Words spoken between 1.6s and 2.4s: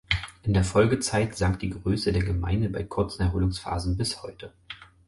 Größe der